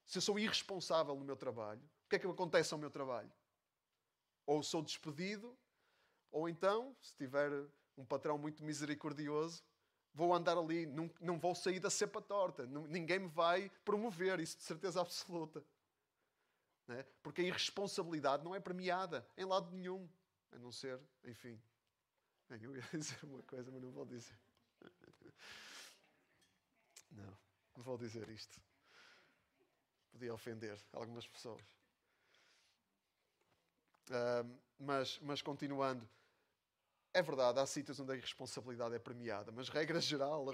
[0.07, 3.33] se eu sou irresponsável no meu trabalho, o que é que acontece ao meu trabalho?
[4.47, 5.57] Ou sou despedido,
[6.31, 7.51] ou então, se tiver
[7.97, 9.62] um patrão muito misericordioso,
[10.14, 14.57] vou andar ali, não, não vou sair da cepa torta, ninguém me vai promover, isso
[14.57, 15.64] de certeza absoluta.
[16.88, 17.05] É?
[17.23, 20.09] Porque a irresponsabilidade não é premiada em lado nenhum,
[20.51, 21.61] a não ser, enfim.
[22.61, 24.38] Eu ia dizer uma coisa, mas não vou dizer.
[27.11, 27.38] Não,
[27.77, 28.61] não vou dizer isto.
[30.11, 31.62] Podia ofender algumas pessoas.
[34.11, 36.09] Uh, mas, mas continuando.
[37.15, 40.47] É verdade, há sítios onde a irresponsabilidade é premiada, mas regra geral,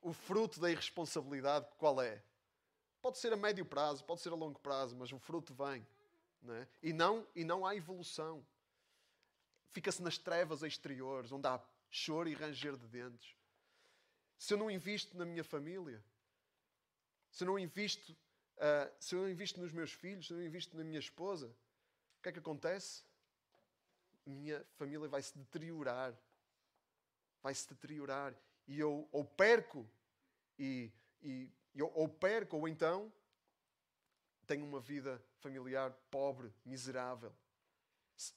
[0.00, 2.22] o fruto da irresponsabilidade qual é?
[3.02, 5.86] Pode ser a médio prazo, pode ser a longo prazo, mas o fruto vem.
[6.42, 6.66] Não é?
[6.82, 8.44] e, não, e não há evolução.
[9.72, 13.34] Fica-se nas trevas exteriores, onde há choro e ranger de dentes.
[14.38, 16.02] Se eu não invisto na minha família,
[17.30, 20.44] se eu não invisto, uh, se eu não invisto nos meus filhos, se eu não
[20.44, 21.46] invisto na minha esposa,
[22.18, 23.04] o que é que acontece?
[24.26, 26.14] minha família vai se deteriorar.
[27.42, 28.34] Vai se deteriorar.
[28.66, 29.88] E eu ou perco,
[30.58, 33.12] e, e eu ou perco, ou então
[34.46, 37.34] tenho uma vida familiar pobre, miserável,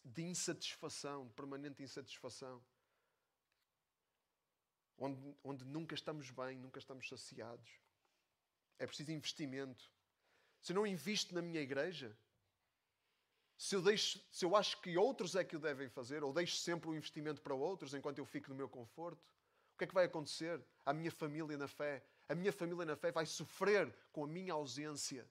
[0.03, 2.63] de insatisfação, de permanente insatisfação.
[4.97, 7.69] Onde, onde nunca estamos bem, nunca estamos saciados.
[8.79, 9.91] É preciso investimento.
[10.61, 12.15] Se eu não invisto na minha igreja,
[13.57, 16.57] se eu, deixo, se eu acho que outros é que o devem fazer, ou deixo
[16.57, 19.21] sempre o investimento para outros enquanto eu fico no meu conforto,
[19.73, 22.03] o que é que vai acontecer à minha família na fé?
[22.29, 25.27] A minha família na fé vai sofrer com a minha ausência.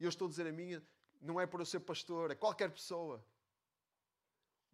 [0.00, 0.82] E eu estou a dizer a minha,
[1.20, 3.24] não é por eu ser pastor, é qualquer pessoa.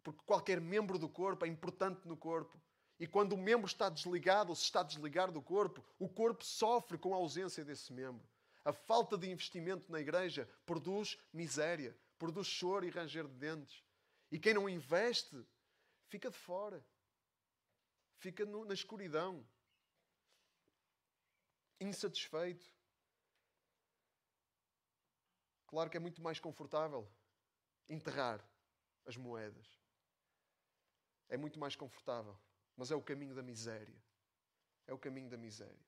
[0.03, 2.59] Porque qualquer membro do corpo é importante no corpo.
[2.99, 6.45] E quando o membro está desligado ou se está a desligar do corpo, o corpo
[6.45, 8.25] sofre com a ausência desse membro.
[8.63, 13.83] A falta de investimento na igreja produz miséria, produz choro e ranger de dentes.
[14.31, 15.45] E quem não investe
[16.07, 16.83] fica de fora,
[18.17, 19.45] fica no, na escuridão,
[21.79, 22.65] insatisfeito.
[25.67, 27.07] Claro que é muito mais confortável
[27.89, 28.43] enterrar
[29.05, 29.67] as moedas.
[31.27, 32.37] É muito mais confortável,
[32.75, 34.01] mas é o caminho da miséria.
[34.87, 35.85] É o caminho da miséria.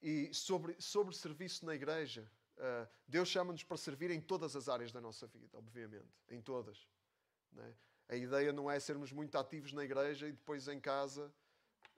[0.00, 4.92] E sobre, sobre serviço na igreja, uh, Deus chama-nos para servir em todas as áreas
[4.92, 6.12] da nossa vida, obviamente.
[6.28, 6.86] Em todas.
[7.56, 7.74] É?
[8.08, 11.32] A ideia não é sermos muito ativos na igreja e depois em casa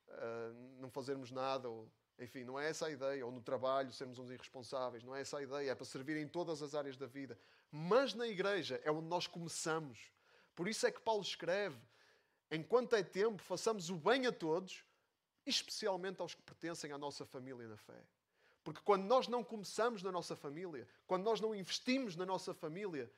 [0.08, 1.68] uh, não fazermos nada.
[1.68, 3.24] Ou, enfim, não é essa a ideia.
[3.24, 5.02] Ou no trabalho sermos uns irresponsáveis.
[5.02, 5.70] Não é essa a ideia.
[5.70, 7.38] É para servir em todas as áreas da vida.
[7.70, 10.10] Mas na igreja é onde nós começamos.
[10.54, 11.78] Por isso é que Paulo escreve:
[12.50, 14.84] enquanto é tempo, façamos o bem a todos
[15.46, 18.02] especialmente aos que pertencem à nossa família na fé.
[18.64, 23.10] Porque quando nós não começamos na nossa família, quando nós não investimos na nossa família,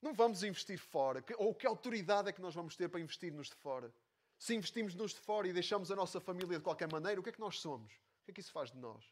[0.00, 1.22] não vamos investir fora.
[1.36, 3.92] Ou que autoridade é que nós vamos ter para investir nos de fora?
[4.38, 7.30] Se investimos nos de fora e deixamos a nossa família de qualquer maneira, o que
[7.30, 7.92] é que nós somos?
[7.92, 9.04] O que é que isso faz de nós?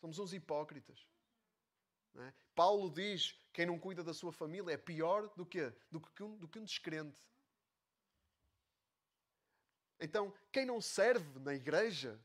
[0.00, 1.06] Somos uns hipócritas.
[2.16, 2.32] É?
[2.54, 6.36] Paulo diz: quem não cuida da sua família é pior do que, do que, um,
[6.36, 7.20] do que um descrente.
[10.00, 12.20] Então, quem não serve na igreja,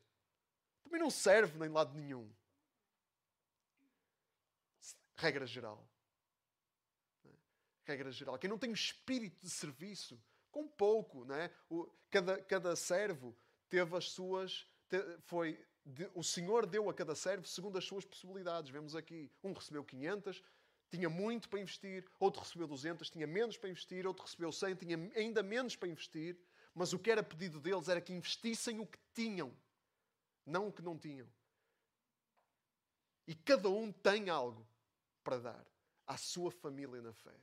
[0.83, 2.33] também não serve nem lado nenhum.
[5.15, 5.87] Regra geral.
[7.83, 8.37] Regra geral.
[8.39, 11.49] Quem não tem o espírito de serviço, com pouco, né?
[11.69, 13.35] O, cada, cada servo
[13.69, 14.67] teve as suas.
[15.21, 18.69] foi, de, o Senhor deu a cada servo segundo as suas possibilidades.
[18.69, 19.31] Vemos aqui.
[19.43, 20.43] Um recebeu 500,
[20.89, 22.05] tinha muito para investir.
[22.19, 24.05] Outro recebeu 200, tinha menos para investir.
[24.05, 26.37] Outro recebeu 100, tinha ainda menos para investir.
[26.73, 29.51] Mas o que era pedido deles era que investissem o que tinham,
[30.45, 31.27] não o que não tinham.
[33.27, 34.65] E cada um tem algo
[35.23, 35.65] para dar.
[36.07, 37.33] à sua família na fé.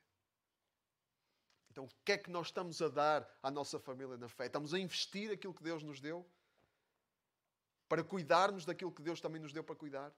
[1.78, 4.46] Então, o que é que nós estamos a dar à nossa família na fé?
[4.46, 6.28] Estamos a investir aquilo que Deus nos deu?
[7.88, 10.12] Para cuidarmos daquilo que Deus também nos deu para cuidar?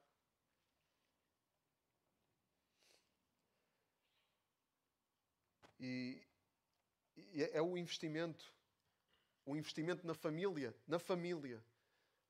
[5.79, 6.27] E,
[7.15, 8.51] e é o investimento.
[9.45, 10.75] O investimento na família.
[10.89, 11.63] Na família.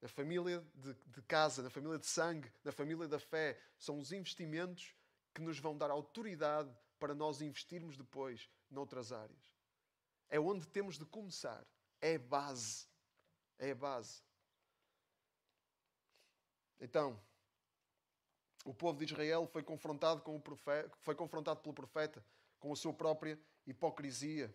[0.02, 3.56] Na família de, de casa, na família de sangue, na família da fé.
[3.78, 4.92] São os investimentos
[5.32, 9.54] que nos vão dar autoridade para nós investirmos depois noutras áreas.
[10.28, 11.66] É onde temos de começar.
[12.00, 12.86] É a base.
[13.58, 14.22] É base.
[16.80, 17.20] Então,
[18.64, 22.24] o povo de Israel foi confrontado, com o profeta, foi confrontado pelo profeta
[22.58, 24.54] com a sua própria hipocrisia.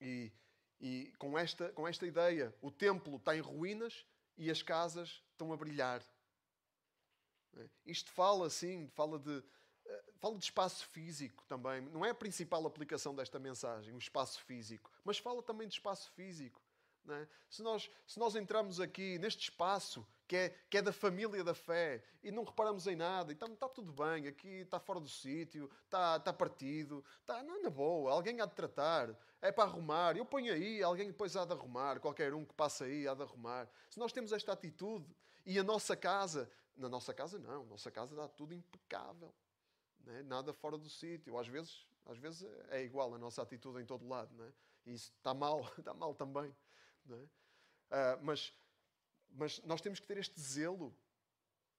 [0.00, 0.32] E,
[0.80, 5.52] e com, esta, com esta ideia, o templo está em ruínas e as casas estão
[5.52, 6.02] a brilhar.
[7.84, 9.42] Isto fala, sim, fala de,
[10.18, 11.80] fala de espaço físico também.
[11.80, 16.10] Não é a principal aplicação desta mensagem, o espaço físico, mas fala também de espaço
[16.12, 16.60] físico.
[17.10, 17.26] É?
[17.48, 21.54] Se, nós, se nós entramos aqui neste espaço que é, que é da família da
[21.54, 25.70] fé e não reparamos em nada, então está tudo bem, aqui está fora do sítio,
[25.84, 30.26] está, está partido, está não, na boa, alguém há de tratar, é para arrumar, eu
[30.26, 33.66] ponho aí, alguém depois há de arrumar, qualquer um que passa aí há de arrumar.
[33.88, 35.06] Se nós temos esta atitude
[35.46, 39.32] e a nossa casa, na nossa casa não, nossa casa está tudo impecável,
[40.14, 40.22] é?
[40.22, 44.06] nada fora do sítio, às vezes, às vezes é igual a nossa atitude em todo
[44.06, 44.52] lado, não é?
[44.86, 46.54] e isso está mal, está mal também.
[47.08, 48.52] Uh, mas,
[49.30, 50.94] mas nós temos que ter este zelo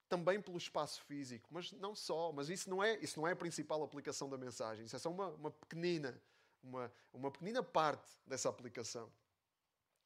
[0.08, 2.32] também pelo espaço físico, mas não só.
[2.32, 4.86] Mas isso não é, isso não é a principal aplicação da mensagem.
[4.86, 6.20] Isso é só uma, uma pequenina,
[6.64, 9.12] uma, uma pequenina parte dessa aplicação.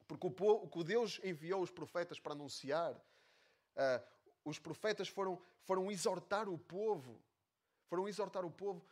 [0.05, 4.03] Porque o, o que Deus enviou os profetas para anunciar, uh,
[4.43, 7.17] os profetas foram, foram exortar o povo,
[7.87, 8.85] foram exortar o povo,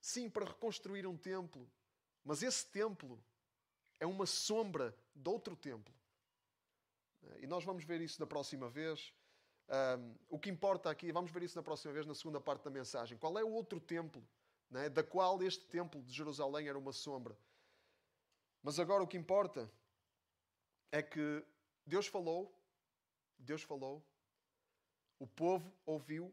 [0.00, 1.68] sim, para reconstruir um templo.
[2.24, 3.22] Mas esse templo
[4.00, 5.94] é uma sombra de outro templo.
[7.38, 9.12] E nós vamos ver isso na próxima vez.
[9.68, 12.70] Um, o que importa aqui, vamos ver isso na próxima vez, na segunda parte da
[12.70, 13.18] mensagem.
[13.18, 14.26] Qual é o outro templo,
[14.70, 17.36] né, da qual este templo de Jerusalém era uma sombra?
[18.62, 19.70] Mas agora o que importa
[20.92, 21.44] é que
[21.84, 22.56] Deus falou,
[23.38, 24.04] Deus falou,
[25.18, 26.32] o povo ouviu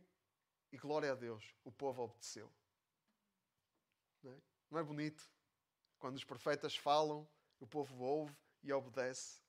[0.73, 2.51] e glória a Deus, o povo obedeceu.
[4.23, 4.37] Não é,
[4.71, 5.31] Não é bonito?
[5.99, 9.39] Quando os profetas falam o povo ouve e obedece.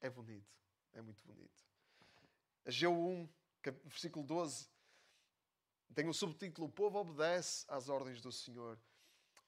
[0.00, 0.48] É bonito.
[0.92, 1.66] É muito bonito.
[2.64, 3.28] Ageu 1,
[3.84, 4.68] versículo 12,
[5.92, 8.78] tem o subtítulo: O povo obedece às ordens do Senhor.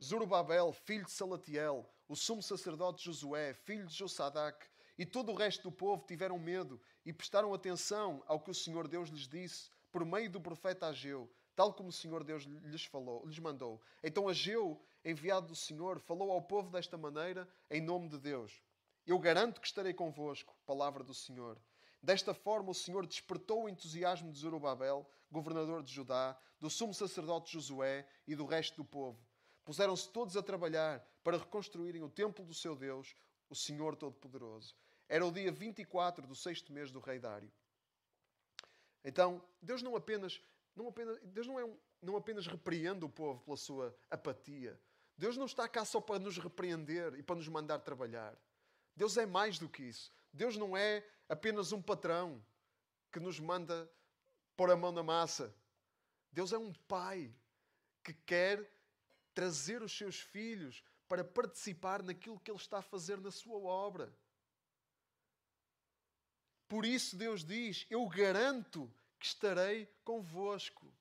[0.03, 5.62] Zorobabel, filho de Salatiel, o sumo sacerdote Josué, filho de Josadac, e todo o resto
[5.62, 10.04] do povo tiveram medo e prestaram atenção ao que o Senhor Deus lhes disse por
[10.04, 13.80] meio do profeta Ageu, tal como o Senhor Deus lhes falou, lhes mandou.
[14.02, 18.61] Então Ageu enviado do Senhor, falou ao povo desta maneira, em nome de Deus:
[19.07, 21.57] Eu garanto que estarei convosco, palavra do Senhor.
[22.02, 27.52] Desta forma, o Senhor despertou o entusiasmo de Zorobabel, governador de Judá, do sumo sacerdote
[27.52, 29.24] Josué e do resto do povo.
[29.64, 33.14] Puseram-se todos a trabalhar para reconstruírem o templo do seu Deus,
[33.48, 34.74] o Senhor Todo-Poderoso.
[35.09, 37.52] Era o dia 24 do sexto mês do rei Dário.
[39.04, 40.40] Então, Deus não apenas,
[40.74, 44.80] não apenas, Deus não, é um, não apenas repreende o povo pela sua apatia,
[45.16, 48.36] Deus não está cá só para nos repreender e para nos mandar trabalhar.
[48.96, 50.12] Deus é mais do que isso.
[50.32, 52.44] Deus não é apenas um patrão
[53.12, 53.88] que nos manda
[54.56, 55.54] pôr a mão na massa.
[56.32, 57.32] Deus é um pai
[58.02, 58.68] que quer
[59.32, 64.12] trazer os seus filhos para participar naquilo que Ele está a fazer na sua obra.
[66.68, 70.92] Por isso Deus diz: Eu garanto que estarei convosco.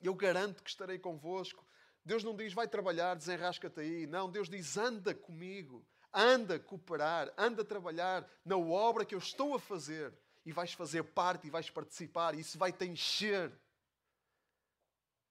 [0.00, 1.64] Eu garanto que estarei convosco.
[2.04, 4.06] Deus não diz vai trabalhar, desenrasca-te aí.
[4.06, 9.60] Não, Deus diz anda comigo, anda cooperar, anda trabalhar na obra que eu estou a
[9.60, 10.12] fazer.
[10.44, 12.34] E vais fazer parte e vais participar.
[12.34, 13.52] E isso vai te encher.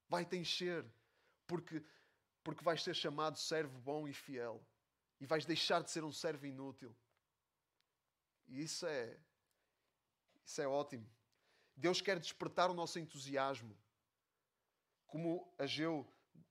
[0.08, 0.86] Vai te encher.
[1.48, 1.84] Porque,
[2.44, 4.64] porque vais ser chamado servo bom e fiel.
[5.20, 6.96] E vais deixar de ser um servo inútil.
[8.50, 9.18] E isso é,
[10.44, 11.10] isso é ótimo.
[11.76, 13.78] Deus quer despertar o nosso entusiasmo.
[15.08, 16.06] Como Ageu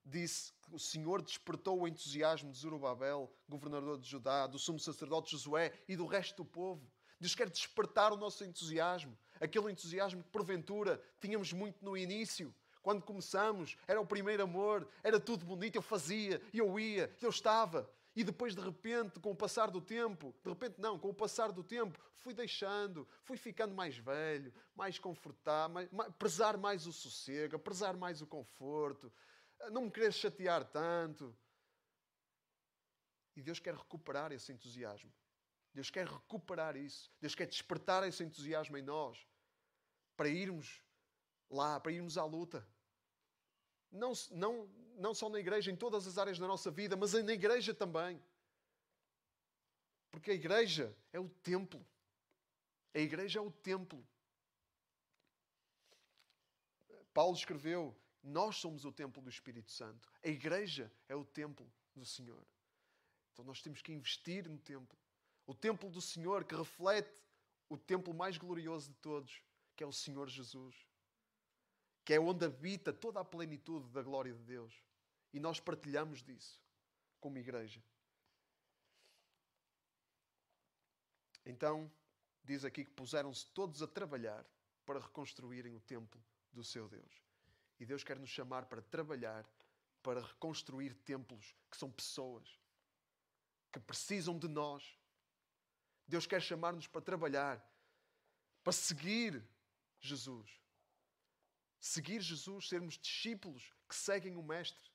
[0.05, 5.73] disse o Senhor despertou o entusiasmo de Zorobabel, governador de Judá, do sumo sacerdote Josué
[5.89, 6.91] e do resto do povo.
[7.21, 12.55] Deus quer despertar o nosso entusiasmo, aquele entusiasmo que porventura tínhamos muito no início.
[12.83, 17.91] Quando começamos, era o primeiro amor, era tudo bonito, eu fazia, eu ia, eu estava.
[18.19, 21.53] E depois, de repente, com o passar do tempo, de repente não, com o passar
[21.53, 26.93] do tempo, fui deixando, fui ficando mais velho, mais confortável, mais, mais, prezar mais o
[26.93, 29.13] sossego, prezar mais o conforto,
[29.71, 31.33] não me querer chatear tanto.
[33.37, 35.15] E Deus quer recuperar esse entusiasmo.
[35.73, 37.13] Deus quer recuperar isso.
[37.21, 39.25] Deus quer despertar esse entusiasmo em nós
[40.17, 40.83] para irmos
[41.49, 42.67] lá, para irmos à luta.
[43.93, 44.69] Não, não,
[44.99, 48.21] não só na igreja, em todas as áreas da nossa vida, mas na igreja também.
[50.11, 51.85] Porque a igreja é o templo.
[52.95, 54.05] A igreja é o templo.
[57.15, 60.11] Paulo escreveu: Nós somos o templo do Espírito Santo.
[60.25, 62.45] A igreja é o templo do Senhor.
[63.33, 64.99] Então nós temos que investir no templo.
[65.47, 67.23] O templo do Senhor que reflete
[67.69, 69.43] o templo mais glorioso de todos,
[69.77, 70.75] que é o Senhor Jesus.
[72.05, 74.88] Que é onde habita toda a plenitude da glória de Deus.
[75.33, 76.61] E nós partilhamos disso
[77.21, 77.83] como igreja.
[81.45, 81.91] Então,
[82.45, 84.45] diz aqui que puseram-se todos a trabalhar
[84.85, 86.23] para reconstruírem o templo
[86.53, 87.23] do seu Deus.
[87.81, 89.47] E Deus quer nos chamar para trabalhar
[90.03, 92.59] para reconstruir templos que são pessoas
[93.71, 94.99] que precisam de nós.
[96.07, 97.63] Deus quer chamar-nos para trabalhar,
[98.65, 99.47] para seguir
[100.01, 100.51] Jesus.
[101.79, 104.91] Seguir Jesus, sermos discípulos que seguem o Mestre,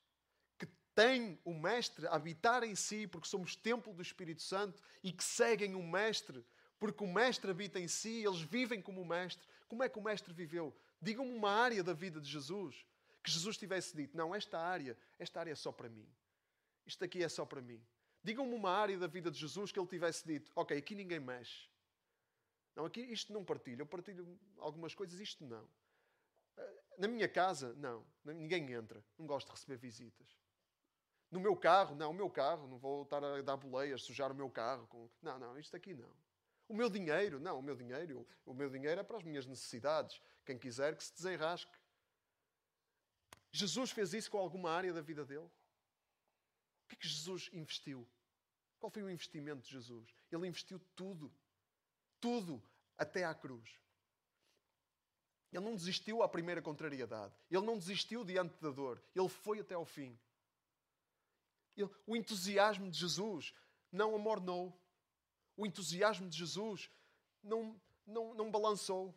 [0.95, 5.23] têm o Mestre a habitar em si, porque somos templo do Espírito Santo, e que
[5.23, 6.45] seguem o Mestre,
[6.79, 9.47] porque o Mestre habita em si, eles vivem como o Mestre.
[9.67, 10.75] Como é que o Mestre viveu?
[11.01, 12.85] Digam-me uma área da vida de Jesus
[13.23, 16.07] que Jesus tivesse dito: Não, esta área, esta área é só para mim.
[16.85, 17.81] Isto aqui é só para mim.
[18.23, 21.69] Digam-me uma área da vida de Jesus que ele tivesse dito: Ok, aqui ninguém mexe.
[22.75, 23.81] Não, aqui isto não partilho.
[23.81, 25.67] Eu partilho algumas coisas, isto não.
[26.57, 28.05] Eh, na minha casa, não.
[28.25, 29.03] Ninguém entra.
[29.17, 30.42] Não gosto de receber visitas.
[31.33, 32.11] No meu carro, não.
[32.11, 34.85] O meu carro, não vou estar a dar boleias, sujar o meu carro.
[34.85, 35.09] Com...
[35.19, 36.15] Não, não, isto aqui não.
[36.69, 37.57] O meu dinheiro, não.
[37.57, 40.21] O meu dinheiro, o meu dinheiro é para as minhas necessidades.
[40.45, 41.75] Quem quiser que se desenrasque.
[43.51, 45.49] Jesus fez isso com alguma área da vida dele?
[46.83, 48.07] O que é que Jesus investiu?
[48.79, 50.15] Qual foi o investimento de Jesus?
[50.31, 51.33] Ele investiu tudo.
[52.21, 52.61] Tudo.
[52.95, 53.79] Até à cruz.
[55.51, 57.33] Ele não desistiu à primeira contrariedade.
[57.49, 59.01] Ele não desistiu diante da dor.
[59.15, 60.15] Ele foi até ao fim.
[62.05, 63.53] O entusiasmo de Jesus
[63.91, 64.79] não amornou.
[65.55, 66.89] O entusiasmo de Jesus
[67.41, 69.13] não, não, não balançou.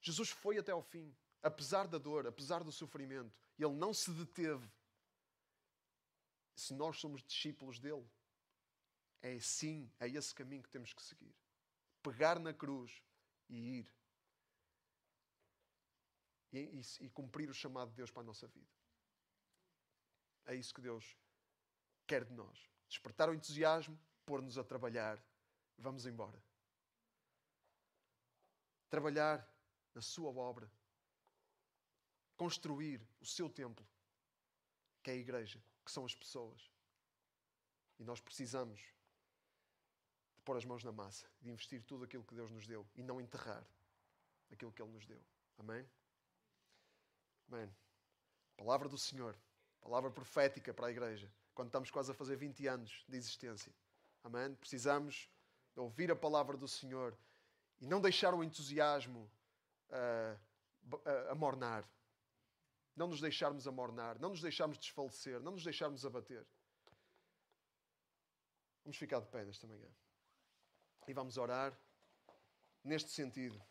[0.00, 1.14] Jesus foi até ao fim.
[1.42, 3.34] Apesar da dor, apesar do sofrimento.
[3.58, 4.68] Ele não se deteve
[6.56, 8.08] se nós somos discípulos dele,
[9.20, 11.34] é sim, é esse caminho que temos que seguir.
[12.02, 13.02] Pegar na cruz
[13.48, 13.94] e ir.
[16.52, 18.70] E, e, e, cumprir o chamado de Deus para a nossa vida.
[20.46, 21.16] É isso que Deus
[22.06, 22.70] quer de nós.
[22.88, 25.22] Despertar o entusiasmo, pôr-nos a trabalhar.
[25.78, 26.42] Vamos embora.
[28.88, 29.46] Trabalhar
[29.94, 30.70] na sua obra.
[32.36, 33.86] Construir o seu templo,
[35.02, 36.70] que é a igreja que são as pessoas.
[37.98, 38.80] E nós precisamos
[40.34, 43.02] de pôr as mãos na massa, de investir tudo aquilo que Deus nos deu e
[43.02, 43.66] não enterrar
[44.50, 45.24] aquilo que Ele nos deu.
[45.58, 45.88] Amém?
[47.48, 47.74] Amém.
[48.56, 49.38] Palavra do Senhor,
[49.80, 53.74] palavra profética para a igreja, quando estamos quase a fazer 20 anos de existência.
[54.22, 54.54] Amém?
[54.54, 55.28] Precisamos
[55.74, 57.18] ouvir a palavra do Senhor
[57.80, 59.28] e não deixar o entusiasmo
[59.90, 61.84] uh, uh, amornar
[62.96, 66.46] não nos deixarmos amornar, não nos deixarmos desfalecer, não nos deixarmos abater.
[68.82, 69.88] Vamos ficar de pé nesta manhã.
[71.06, 71.78] E vamos orar
[72.82, 73.62] neste sentido.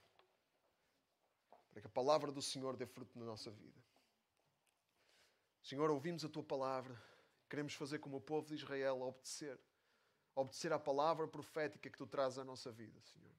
[1.71, 3.83] Para que a palavra do Senhor dê fruto na nossa vida.
[5.63, 6.95] Senhor, ouvimos a tua palavra.
[7.55, 9.57] Queremos fazer como o povo de Israel, obedecer.
[10.35, 13.31] Obedecer à palavra profética que tu trazes à nossa vida, Senhor.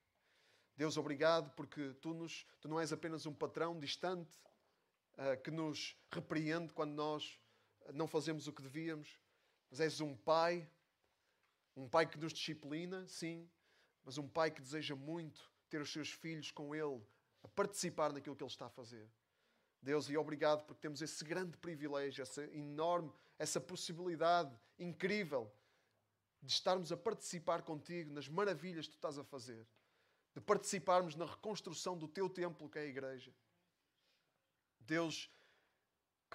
[0.74, 4.34] Deus, obrigado porque tu, nos, tu não és apenas um patrão distante,
[5.18, 7.38] uh, que nos repreende quando nós
[7.92, 9.20] não fazemos o que devíamos,
[9.68, 10.66] mas és um pai,
[11.76, 13.46] um pai que nos disciplina, sim,
[14.02, 17.06] mas um pai que deseja muito ter os seus filhos com ele,
[17.42, 19.06] a participar naquilo que ele está a fazer.
[19.82, 25.50] Deus, e obrigado porque temos esse grande privilégio, essa enorme, essa possibilidade incrível
[26.42, 29.66] de estarmos a participar contigo nas maravilhas que tu estás a fazer,
[30.34, 33.32] de participarmos na reconstrução do teu templo, que é a igreja.
[34.80, 35.30] Deus,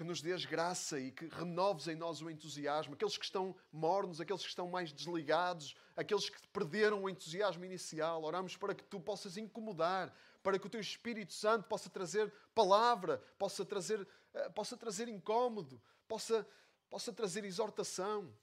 [0.02, 2.96] que nos dês graça e que renoves em nós o entusiasmo.
[2.96, 8.24] Aqueles que estão mornos, aqueles que estão mais desligados, aqueles que perderam o entusiasmo inicial.
[8.24, 13.20] Oramos para que tu possas incomodar, para que o teu Espírito Santo possa trazer palavra,
[13.38, 16.48] possa trazer, eh, possa trazer incômodo, possa,
[16.90, 18.36] possa trazer exortação.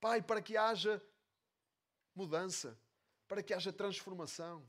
[0.00, 1.02] Pai, para que haja
[2.14, 2.74] mudança,
[3.28, 4.66] para que haja transformação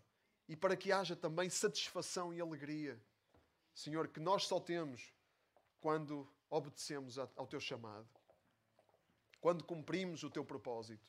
[0.50, 3.02] e para que haja também satisfação e alegria.
[3.74, 5.14] Senhor, que nós só temos
[5.82, 8.08] quando obedecemos ao teu chamado,
[9.42, 11.04] quando cumprimos o teu propósito,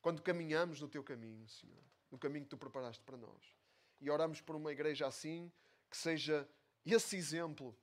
[0.00, 3.54] quando caminhamos no teu caminho, Senhor, no caminho que tu preparaste para nós.
[4.00, 5.50] E oramos por uma igreja assim,
[5.90, 6.48] que seja
[6.84, 7.76] esse exemplo,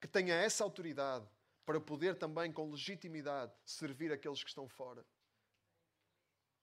[0.00, 1.28] que tenha essa autoridade
[1.66, 5.04] para poder também, com legitimidade, servir aqueles que estão fora.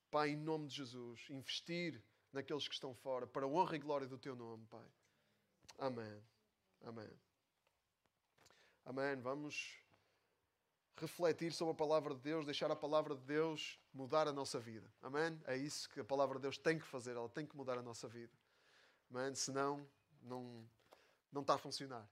[0.10, 2.02] Pai, em nome de Jesus, investir
[2.34, 4.90] naqueles que estão fora, para a honra e glória do teu nome, Pai.
[5.78, 6.24] Amém.
[6.82, 7.27] Amém.
[8.88, 9.18] Amém.
[9.18, 9.84] Vamos
[10.96, 14.90] refletir sobre a palavra de Deus, deixar a palavra de Deus mudar a nossa vida.
[15.02, 15.38] Amém?
[15.46, 17.82] É isso que a palavra de Deus tem que fazer, ela tem que mudar a
[17.82, 18.32] nossa vida.
[19.12, 19.36] Amém?
[19.36, 19.86] Senão,
[20.22, 20.66] não,
[21.34, 22.10] não está a funcionar.